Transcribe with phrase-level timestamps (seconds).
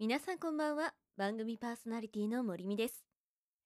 [0.00, 0.94] 皆さんこんばんは。
[1.16, 3.04] 番組パーソナリティの森美です。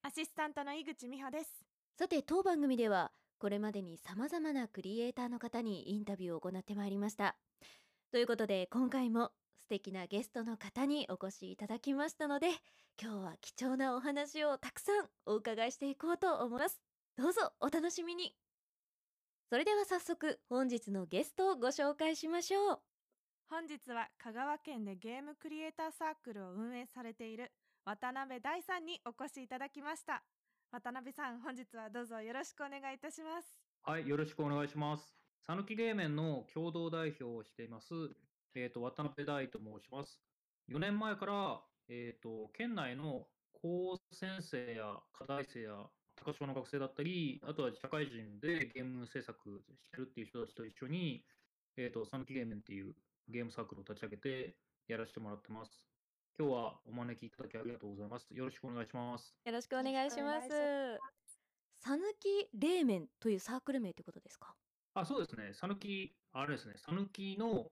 [0.01, 1.63] アシスタントの井口美穂です。
[1.99, 7.37] さて当番組ではこれまでに様々なクリエイターの方にインタビューを行ってまいりました。
[8.13, 12.49] ということで今回も素敵なゲストの方にお越しいただきましたので
[12.99, 16.81] 今日は貴重なお話をたくさんお伺いしていこうと思います。
[17.15, 18.35] どうぞお楽しみに。
[19.51, 22.79] それでは早速本日のゲストをご紹介しましょう
[23.53, 27.53] 本日は香川県でゲームクリエイターサークルを運営されている
[27.85, 30.23] 渡辺大さんにお越しいただきました
[30.73, 33.53] 渡辺さん本日はどうぞよろしくお願いいたします
[33.85, 35.05] はい、よろしくお願いします。
[35.47, 37.93] さぬき芸面の共同代表をしています、
[38.55, 40.19] えっ、と、渡辺大と申します。
[40.71, 41.61] 4年前から、
[41.91, 45.73] えっ、と、県内の高専生や課題生や
[46.25, 51.23] 高小の学生だったり、あとは社会人でゲーム制作してるっていう人たちと一緒に、
[51.77, 52.95] えっ、と、さぬき芸面っていう
[53.29, 54.57] ゲームサークルを立ち上げて
[54.89, 55.81] やらせてもらってます。
[56.39, 58.27] 今日はお招きいただきありがとうございます。
[58.31, 59.35] よろしくお願いします。
[59.45, 60.49] よろしくお願いします
[61.77, 64.55] さぬき冷麺というサークル名ということですか？
[64.95, 65.53] あ、そうですね。
[65.53, 66.75] さぬき、あれですね。
[66.77, 67.67] さぬきの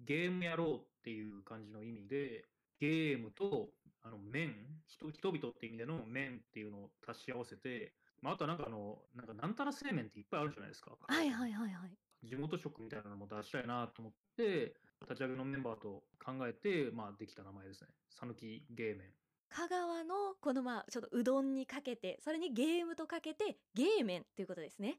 [0.00, 2.44] ゲームやろうっていう感じの意味で、
[2.78, 3.70] ゲームと
[4.02, 4.54] あの麺、
[4.86, 10.92] 人人々って意味での麺っていうのを足し合わせて、まあ、あとはなんかあの、なんかなんたら製麺っていっぱいあるじゃないですか。
[11.06, 11.90] はいはいはいはい
[12.24, 17.88] 地元食みたいなのも出したいなと思って、立ち上げのメンバーと考えて、まあ、できた名前ですね。
[18.10, 19.08] さぬきゲーメン。
[19.48, 24.98] 香川のこのまあちょっとうどんにかけてそれにゲームとかけてゲーメンということですね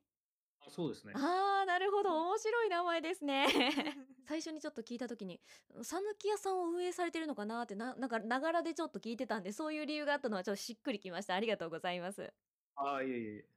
[0.65, 1.13] あそうですね。
[1.15, 3.45] あーなるほど面白い名前ですね
[4.25, 5.41] 最初にちょっと聞いた時に
[5.83, 12.33] さぬき屋さんを運営されてるのかなってななんかながらでちょっと聞いてたんでそういう理由があったのはちょっとしっくりきましたありがとうございます
[12.75, 13.49] あ、いえいえ。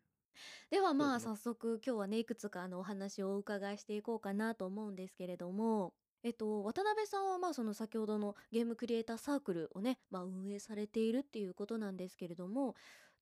[0.70, 12.74] ではまあ早速今日はねいくつかあのお話をお伺いしていこうかなと思うんですけれどもえっと渡辺さんはまあその先ほどのゲームクリエイターサークルをね、まあ、運営されているっていうことなんですけれども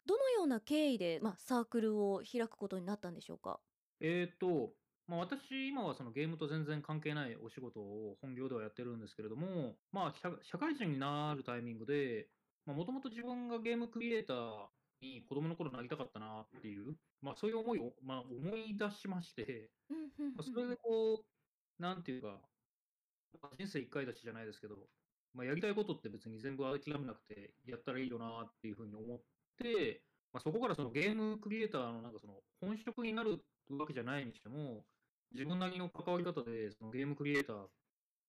[0.07, 3.61] どのような経緯で、まあ、サークルを開くことになったんでしょうか？
[4.01, 4.73] えーと、
[5.07, 12.31] まあ、私、今はそのゲームと全然関係ないお仕事を本業ではやってるんですけれども、まあ、社社会人になるタイミングで、
[12.65, 14.69] もともと自分がゲームクリエイター
[15.03, 19.71] に子供の頃なりたかったなっていう、まあ、そういう思いを、まあ、思い出しまして、
[20.41, 21.25] それでこ
[21.79, 22.41] う、なんていうか、
[23.59, 24.77] 人生一回だしじゃないですけど、
[25.35, 29.23] まあ、やりたいことって別に全部諦めなくてやったらいいよなっていうふうに思っ
[29.57, 30.03] て、
[30.33, 34.85] まあ、そこからそのゲームクリエイターのなんかその本職になるわけじゃないにしても、
[35.33, 37.67] 自分なりの関わり方でそのゲームクリエイター、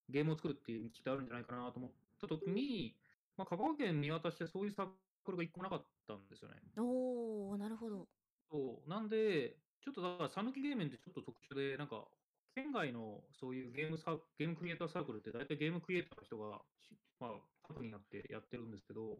[0.10, 2.96] ゲームを作るっていう道ってあるんじゃないかなと思ったときに、
[3.38, 4.88] まあ、香川県見渡してそういうサー
[5.24, 6.56] クルが一個なかったんですよね。
[6.78, 8.08] おーなるほど
[8.52, 12.08] そうなんで、ちょっとだから、讃岐ゲーメンってちょっと特殊で、なんか、
[12.56, 17.32] 県外のそういうゲームサーゲームクリエイターサークルって、大体ゲームクリエイターの人が、しまあ、
[17.68, 19.20] 核になってやってるんですけど、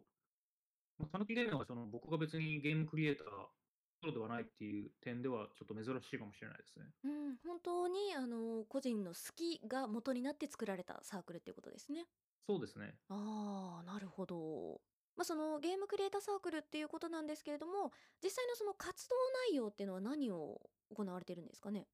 [0.98, 3.26] まあ、讃岐ゲーメンはその僕が別にゲームクリエイター
[4.00, 6.86] プロではないっていう点では、ちょっと珍しいかもしれないですね。
[7.04, 12.06] うん本当にあの個人の好きが元になって作られたサークルっていうことですね
[12.46, 12.94] そうですね。
[13.08, 14.80] ああ、なるほど。
[15.16, 17.92] まあ、そのゲームクリエイターサークルっていうことなんですけれども、
[18.22, 19.16] 実際のその活動
[19.50, 20.60] 内容っていうのは何を
[20.94, 21.86] 行われてるんですかね？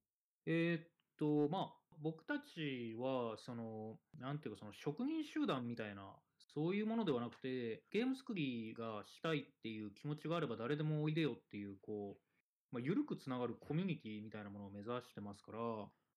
[0.45, 6.19] えーっと、まあ、僕たちは、その、なんていうか、その職人集団みたいな、
[6.53, 12.23] そういうものではなくて、ゲーム作りがしたいっていう気持ちがあれば誰でもおいでよっていう、こう、
[12.71, 15.59] まあ、緩くつながるコミュニティみたいなものを目指してますから、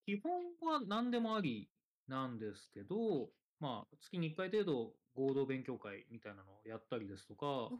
[0.04, 1.72] 基本は何でもあり
[2.06, 7.72] なんですけど、まあ、月に1回程度合同勉強会みたいなのをやったりですとか、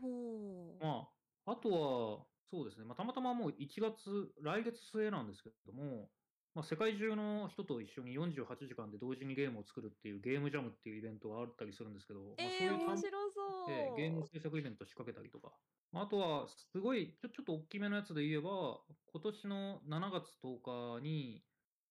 [0.81, 1.11] ま
[1.47, 6.11] あ、あとは、そうですね、まあ、たまたまもう1月、来月末なんですけれども、
[6.55, 13.97] まあ、世界中の人と一緒に48時間で同時にゲームを作るっていうゲームジャムっていうイベントがあったりするんですけど、まあ、えー、そういう単面白そう。
[13.97, 15.53] でゲーム制作イベント仕掛けたりとか、
[15.93, 18.79] まああとはすごいちょちょっと大きめのやつで言えば、
[19.13, 21.43] 今年の7月10日に、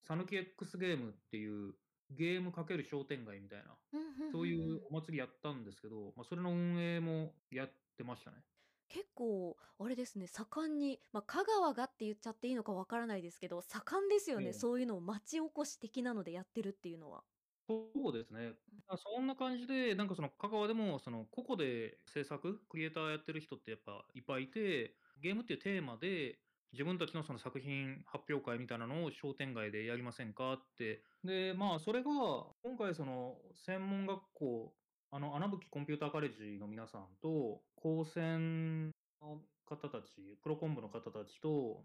[0.03, 1.73] さぬき X ゲームっていう
[2.11, 3.77] ゲームかける商店街みたいな、
[4.31, 8.37] そういうお祭りやったんですけど、まあ、それの運営もやってましたね。
[8.89, 17.23] 結構あれですね盛んに、まあ、香川がって言っちゃっていいのかわからないですけど盛んですよね、ええそういうのを町おこし的なのでやってるっていうのは。
[17.69, 18.55] そうですね。
[18.87, 26.39] あそんな感じで、なんかその香川でもその個々で制作、クリエイターやってる人ってやっぱいっぱいいて、ゲームっていうテーマで
[26.71, 31.03] 自分たちのその作品発表会みたいなのを商店街でやりませんかって。
[31.23, 32.09] で、まあそれが
[32.63, 34.75] 今回その専門学校、
[35.11, 38.91] あの穴吹コンピューターカレッジの皆さんと、高専
[39.21, 41.83] の方たち、プロコン部の方たちと、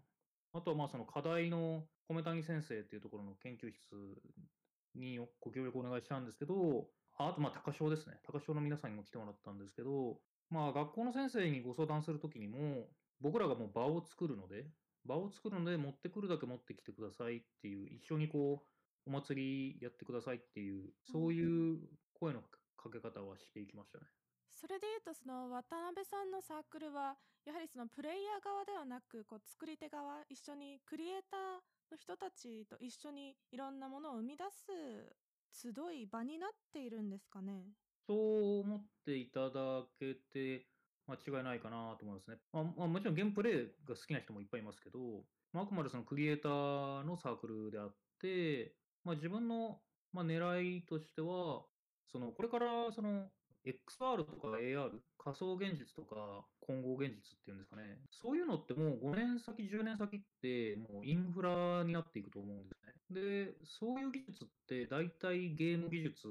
[0.53, 4.21] あとはまあその課題の米谷先生っていうところの研究室
[4.93, 6.87] にご協力お願いしたんですけど、
[7.17, 8.19] ああとまあ高潮ですね。
[8.27, 10.19] 高潮の皆さんにも来てもらったんですけど、
[10.51, 12.89] まあ学校の先生にご相談するときにも、
[13.21, 14.67] 僕らがもう場を作るので、
[15.03, 18.61] 場を作るので持ってくるだけ持ってきてくださいっていう、一緒にこ
[19.07, 21.79] う、お祭りやってくださいっていう、そういう
[22.19, 22.41] 声の
[22.85, 24.05] かけ方はしていきましたね。
[24.53, 37.73] それでいうとその渡辺さんのサークルはやはりそのプレイヤー側ではなくこう作り手側一緒にクリエイターの人たちと一緒にいろんなものを生み出す集い場になっているんですかね？
[38.07, 40.67] そう思っていただけて
[41.07, 42.37] 間違いないかなと思いますね。
[42.53, 44.99] まあ、まあ、もちろんゲームプレイが好きな人もいっぱいいますけど、
[45.53, 48.73] まあ、あくまでそのクリエイターのサークルであって、
[49.03, 49.81] まあ、自分の
[50.13, 51.63] まあ狙いとしては、
[52.07, 53.29] そのこれからその
[53.65, 62.93] XR とか AR、仮想現実とか混合現実っていうんですかね、そういうのってもう5年先、10年先ってもうインフラになっていくと思うんですね。
[63.09, 66.27] で、そういう技術って大体ゲーム技術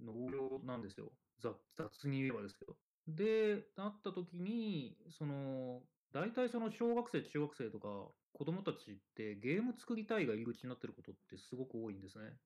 [0.00, 1.12] の応用なんですよ。
[1.40, 2.76] 雑に言えばですけど。
[3.08, 5.80] で、なった時に、その、
[6.12, 7.88] 大体その小学生、中学生とか
[8.32, 12.36] 子供たちってゲーム作りたいが入り口になってることってすごく多いんですね。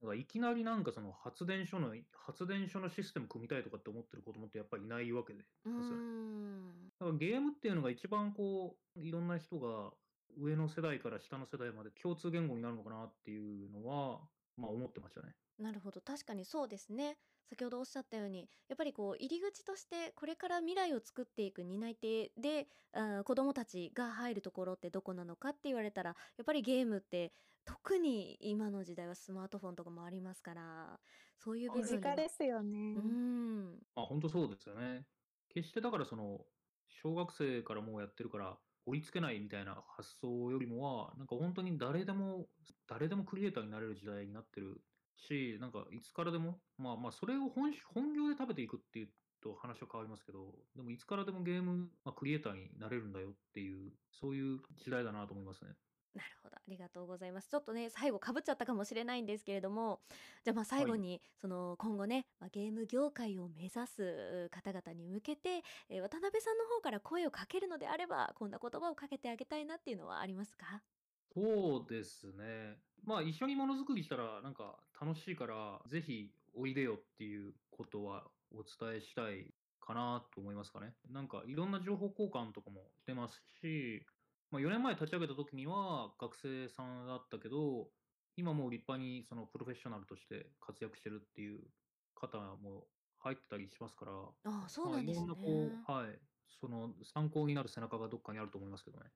[0.00, 9.90] だからいきなりなんかその発電所の発電所のシステム組みたいとかって思ってる子供ってやっぱりいないわけで、だからゲームっていうのが一番こういろんな人が
[10.36, 14.20] 上の世代から下の世代まで共通言語になるのかなっていうのは
[14.56, 15.34] まあ思ってましたね。
[15.58, 16.00] なるほど。
[16.00, 17.18] 確かにそうですね
[17.50, 27.32] 先ほどおっしゃったようにやっぱりこう入り口としてこれから未来を作っていく担い手であ子どもたちが入るところってどこなのかって言われたらやっぱりゲームって
[27.64, 31.00] 特に今の時代はスマートフォンとかもありますから
[31.36, 32.78] そういう部身分ですよね。
[32.96, 35.06] うんあ本当そうですよね。
[35.48, 36.40] 決してだからその
[37.02, 42.46] 小学生からもうやってるから追いつけないみたいな発想よりもはなんか本当に誰でも
[42.86, 44.80] 誰でもクリエイターになれる時代になってる
[45.18, 55.76] し、なんかいつからでも、まあまあ、それを本本業で食べていくっていうと話は変わりますけど、でもいつからでもゲーム、まあ、クリエイターになれるんだよっていう、そういう時代だなと思いますね。
[56.14, 57.48] なるほど、ありがとうございます。
[57.48, 60.00] ちょっとね、最後かぶっちゃったかもしれないんですけれども、
[60.42, 60.94] じゃあまあ最はい。
[60.94, 70.82] 後に、その今後ね、まあ、ゲーム業界を目指す方々に向けて、えー渡辺さんの方から声をかけるのであれば、こんな言葉をかけてあげたいなっていうのはありますか？
[71.34, 72.82] そうですね。
[73.08, 80.92] まあ一緒にものづくりしたらなんか楽しいからぜひおいでよっていうことはお伝えしたいかなと思いますかね。
[81.10, 84.04] なんかいろんな情報交換とかもしてますし、
[84.50, 87.88] まあ、4年前立ち上げた時には学生さんだったけど、
[88.36, 91.60] 今もう立派にそのプロフェッショナルとして活躍してるっていう
[92.14, 92.84] 方も
[93.16, 94.12] 入ってたりしますから、
[94.44, 95.70] ああ、そうまあいなんですろんなこね。
[95.88, 96.20] う、はい、
[96.60, 99.06] その参考になる背中がどっかにあると思いますけどね。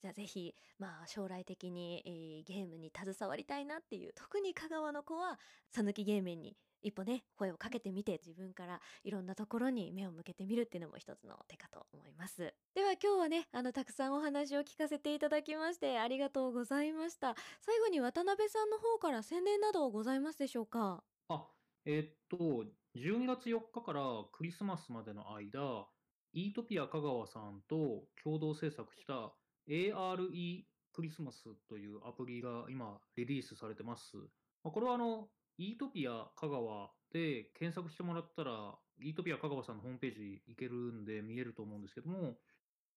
[0.00, 5.38] じゃあぜひ、まあ、将来的に、えーゲームに携わりたいなっていう特に香川の子は
[5.74, 12.54] 讃岐ゲーメンに一歩ね声をかけてみて自分からいろんなところに目を向けてみるっていうのも一つの手かと思います。
[12.74, 17.34] では今日はねあのたくさんお話を聞かせていただきましてありがとうございました。
[17.60, 21.02] 最後に渡辺さんの方から宣伝などございますでしょうか？
[21.28, 21.44] あ、
[21.84, 25.88] えーっと、12月4日からクリスマスまでの間、
[26.32, 29.32] イートピア香川さんと共同制作した
[29.68, 34.16] ARE クリスマスというアプリが今リリースされてます。
[34.64, 42.38] まあ、これはあの、イートピア香川で検索してもらったら、イートピア香川さんのホームページ行けるんで見えると思うんですけども、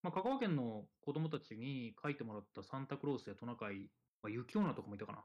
[0.02, 3.90] まあ、香川県の子供たちに描いてもらったサンタクロースやトナカイ、
[4.22, 5.24] まあ、雪女とかもいたかな、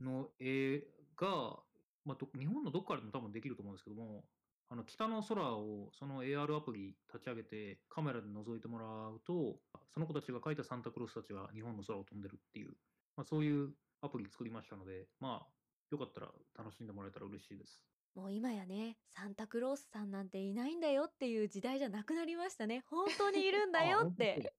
[0.00, 0.82] の絵
[1.16, 1.60] が、
[2.04, 4.24] まあ、日本のどっからでも多分できると思うんですけども、
[4.68, 9.60] あの北の空をその AR アプリ立ち上げてカメラで覗いてもらうと、
[9.94, 12.70] その子たちが描いたサンタクロースたちが日本の空を飛んでるっていう、
[13.16, 13.70] まあ、そういう
[14.02, 15.46] アプリ作りましたので、まあ、
[15.90, 17.80] よかったら楽しんでもらえたら嬉しいです。
[18.16, 22.82] もう今やねサンタクロースさんなんていないんだよっていう時代じゃなくなりましたね。
[22.86, 24.54] 本当にいるんだあ、よって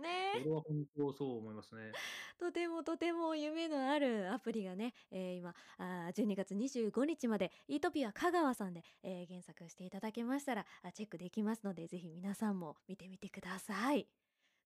[0.00, 0.34] ね。
[0.34, 1.92] ねそれは本当そう思いますね。
[2.38, 14.08] とてもとても夢のあるアプリがね、えー今あー12月25日までイートピア香川さんで、えー原作していただけましたらあチェックできますのでぜひ皆さんも見てみてください。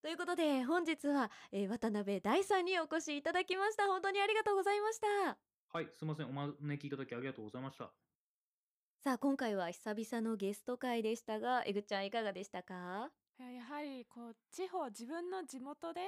[0.00, 5.38] ということで本日は、えー渡辺大さんにお越しいただきました本当にありがとうございました。
[5.70, 6.28] はい、すみません。
[6.28, 7.92] お招きいただきありがとうございました。
[9.00, 13.12] さあ今回は久々のゲスト会でしたがえぐちゃんいかがでしたか？
[13.12, 16.00] いややはりこう地方自分の地元で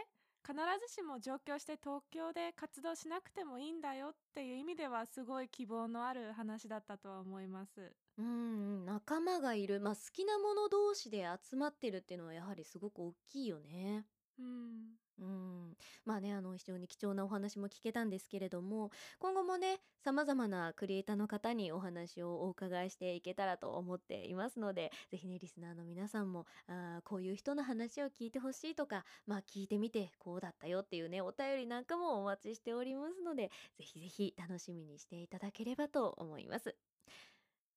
[0.47, 0.55] 必
[0.89, 7.93] ずしも上京して東京で活動しなくてもいいんだよっていう意味ではすごい希望のある話だったとは思います。
[8.19, 14.07] うん仲間がいる、まあ、好きなもの同士で集まってるっていうのはやはりすごく大きいよね。
[14.39, 36.75] ううんうん、まあねあの非常に貴重なお話も聞けたんですけれども今後もねさまざまなクリエイターの方にお話をお伺いしていけたらと思っていますのでぜひねリスナーの皆さんもあこういう人の話を聞いてほしいとかまあ聞いてみてこうだったよっていうねお便りなんかもお待ちしておりますのでぜひぜひ楽しみにしていただければと思います。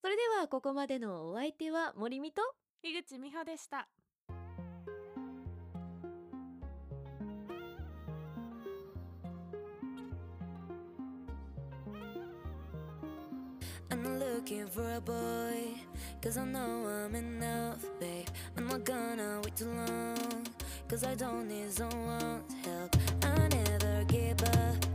[0.01, 2.41] それではここまでのお相手は森美と
[2.83, 4.02] 井口美穂でした。
[13.93, 15.75] I'm looking for a boy,
[16.19, 18.25] cause I know I'm enough, babe.
[18.57, 20.47] I'm not gonna wait too long,
[20.87, 22.95] cause I don't need someone's help.
[23.21, 24.92] I never give up,